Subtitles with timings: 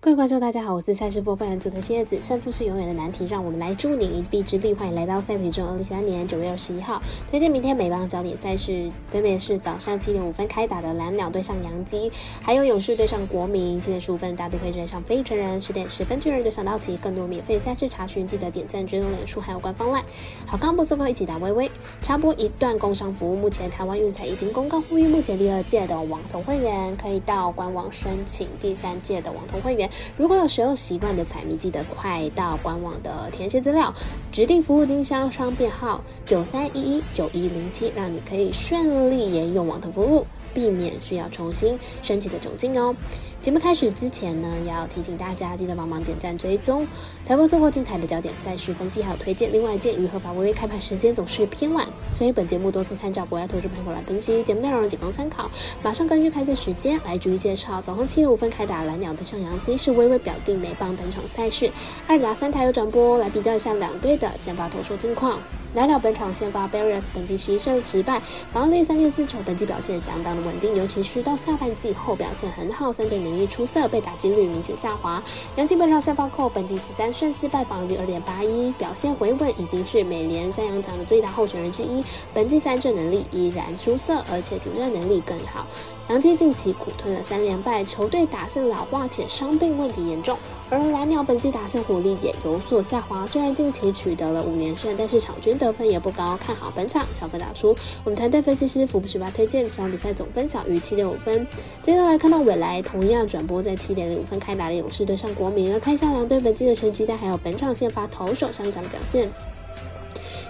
[0.00, 2.20] 各位观众，大家好，我是赛事播报员组的蝎子。
[2.20, 4.72] 胜负是永远的难题，让我们来助你一臂之力。
[4.72, 13.80] 欢迎来到赛皮中二零三年九月二十一号，推荐明天美邦焦点赛事，分别是早上七点五分开打的蓝鸟对上洋基，还有勇士对上国民。
[13.80, 16.96] 七点十五分大都会对上非成人，十点十分巨人对上道奇。
[16.96, 20.04] 更多免费赛事查询，记得点赞、追踪脸书还有官方 LINE。
[20.46, 21.68] 好康不错过，一起打微微。
[22.02, 29.87] 插播一段工商服务，目前台湾运彩已经公告呼吁，目前第二届的网投会员可以到官网申请第三届的网投会员。
[30.16, 33.92] 如果有使用习惯的彩迷，记得快到官网的填写资料，
[34.32, 40.26] 指定服务经销商编号九三一一九一零七，让你可以顺利沿用网投服务。
[40.54, 42.92] 避免需要重新申请的窘境哦。
[43.40, 46.84] 节目开始之前呢，要提醒大家记得帮忙点赞追踪，
[47.22, 49.52] 才不会错过精彩的焦点赛事分析还有推荐。
[49.52, 55.48] 另外，鉴于合法微微开盘时间总是偏晚，所以本节目多次参照国外投资盘口来分析，节目内容仅供参考。
[55.80, 57.80] 马上根据开赛时间来逐一介绍。
[57.80, 61.70] 早上七点五分开打蓝鸟对上洋基，是微微表定美棒本场赛事，
[62.08, 65.38] 二打三台有转播，来比较一下两队的先发投手近况。
[65.74, 75.22] 蓝鸟本场先发 Barrios，本季十一胜十败，防御三点四九，本季表现相当的稳定，尤其是到下半季后表现很好，三振能力出色，被打击率明显下滑。
[75.56, 82.02] 杨基本场先发后，本季十三胜四败，防御率二点八一，表现回稳，已经是美联三洋奖的最大候选人之一。
[82.32, 85.66] 本季三振能力依然出色，而且主战能力更好。
[86.08, 90.38] 杨基近期苦吞了三连败，球队打线老化且伤病问题严重，
[90.70, 93.26] 而蓝鸟本季打线火力也有所下滑。
[93.26, 96.38] 虽然近期取得了五连胜，但是场均得分也不高。
[96.38, 97.76] 看好本场小分打出。
[98.04, 101.46] 我们团队分析师福布十八推荐这场比赛总分小于七点五分。
[101.82, 109.28] 接下来看到未来同样转播在七点零五分开打的勇士对上国民，来看一下两队本季的成绩单，还有本场先发投手上一场的表现。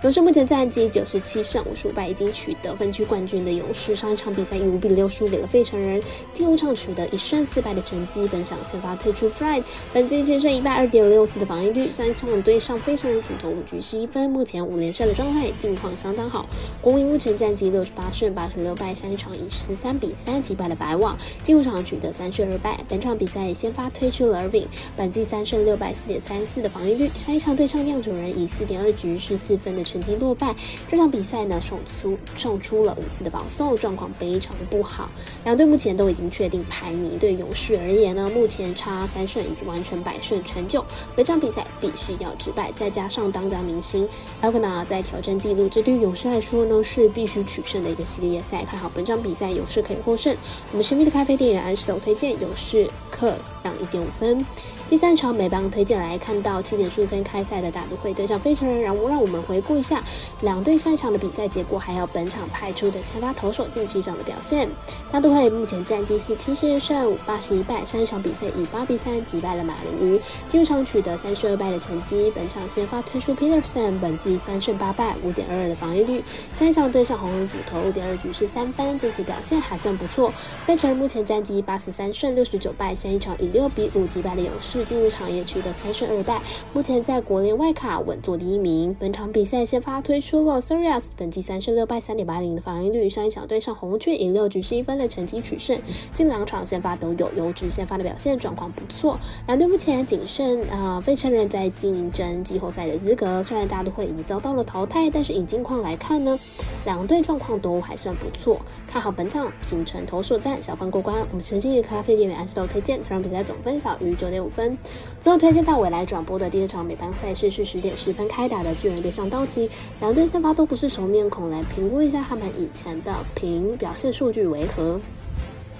[0.04, 6.00] 勇士目前战绩九十七胜五十五败，已经取得分区冠军的勇士，上一场比赛以五比六输给了费城人。
[6.32, 16.46] 第五场取得一胜四败的成绩，本场先发推出 Fried，本季七胜一败二点六四的防御率，上一场对上费城人主投五局十一分，目前五连胜的状态，近况相当好。
[16.80, 22.78] 国民目前战绩六十八胜八十六败，上一场以十三比三击败了白网，第五场取得三胜二败。
[22.88, 24.66] 本场比赛先发推出了 Irving，
[24.96, 29.87] 本季三胜六败四点三四的防御率，上一场对上酿酒人以四点二局十四分的。
[29.88, 30.54] 成绩落败，
[30.90, 35.08] 这场比赛呢送出送出了五次的保送，状况非常的不好。
[35.44, 40.84] 两队目前都已经确定排名，对勇士而言呢，目前差三胜已经完成百胜成就。
[41.16, 44.06] 本场比赛必须要止败，再加上当家明星
[44.42, 48.64] 埃克纳在挑战纪录，这对于勇士来说呢是必须取胜的一个系列赛。
[48.64, 50.36] 看好本场比赛勇士可以获胜。
[50.72, 53.34] 我们神秘的咖啡店员安石头推荐勇士客
[53.80, 54.44] 一点五分。
[54.88, 60.02] 第三场美邦推荐来看到七点十五分开赛的大都会对上费城人，然后让我们回顾一下
[60.40, 64.68] 两队上一场的比赛结果，还有本场派出的先发投手近期上的表现。
[65.10, 72.32] 大都会目前战绩是七十胜八十一败，上一场比赛以八比三击败了马林鱼，进入场取得三十二败的成绩。
[72.34, 76.24] 本场先发推出 Peterson，本季三胜八败，五点二二的防御率。
[76.54, 80.32] 上一场对上红人主投五点二局是三分，近期表现还算不错。
[80.66, 84.84] 费城人目前战绩八十三胜六十九败，上一场以六六比五击败了勇士。
[84.84, 86.40] 进入场也取得三胜二败，
[86.72, 88.94] 目前在国联外卡稳坐第一名。
[88.98, 95.76] 本场比赛先发推出了 Surias，本季三胜六败三点八零的防御率，上一场对上红雀以六局十一分的成绩取胜。
[96.14, 99.18] 近两场先发都有优质先发的表现，状况不错。
[99.48, 106.38] 两队目前仅剩呃费城人在竞争季后赛的资格，虽然大都会已经遭到了淘汰，但是以近况来看呢，
[106.84, 108.60] 两队状况都还算不错。
[108.86, 111.18] 看好本场形成投手战小分过关。
[111.30, 114.76] 我们诚信的咖啡店员 S O 推荐，这场比赛总分少于九点五分。
[115.20, 119.68] 最后推荐到未来转播的第二场美邦赛事是十点十分开打的巨人对上道奇，
[120.00, 125.00] 两队先发都不是熟面孔，来评估一下他们以前的平表现数据为何。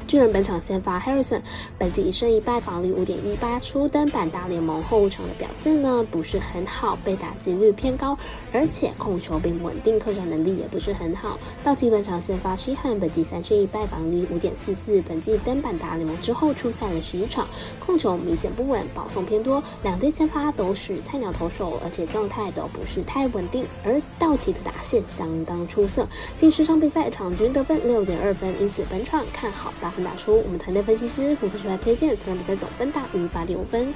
[0.09, 1.43] 巨人本场先发 Harrison，
[1.77, 8.17] 本季一胜一败，防率五点一八，初登板大联盟后场的表现呢不是很好，被打击率偏高，
[8.51, 11.39] 而且控球并不稳定，客场能力也不是很好。
[11.63, 17.47] 道奇本场先发 s h 本季三胜一败，防率五点四四，本季登板大联盟之后出赛了十一场，
[17.79, 19.63] 控球明显不稳，保送偏多。
[19.83, 23.67] 两队先发都是菜鸟投手，而且状态都不是太稳定。
[23.85, 29.93] 而道奇的打线相当出色，近十场比赛场均得分六点二分，因此本场看好大。
[30.03, 33.93] 打出，我们团队分析师胡福出来推荐，这场比赛总分大于八点五分。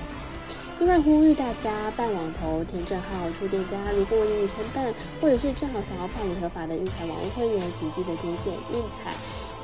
[0.78, 9.14] 另外呼吁大家办网投填证号出店家，如果你已承办或者是正好想要办理合法的运彩网络会员，请记得填写运彩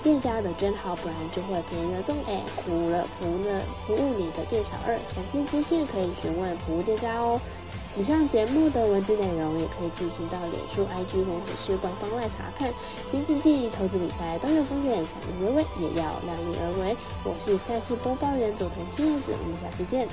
[0.00, 4.96] 店家的真号，不然就会便宜了中哎，苦了服了服务你的店小二。
[5.06, 7.40] 详细资讯可以询问服务店家哦。
[7.96, 12.72] 以上节目的文字内容也可以进行到脸书、IG 或者是官方来查看。
[13.10, 16.96] 请谨记，投资理财都有风险，小心为为，也要量力而为。
[17.24, 20.06] 我是赛事播报员佐藤新叶子，我们下次见。